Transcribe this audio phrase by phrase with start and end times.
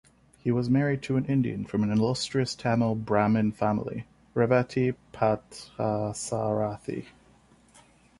[0.39, 7.05] He was married to an Indian from an illustrious Tamil Brahmin family, Revati Parthasarathy.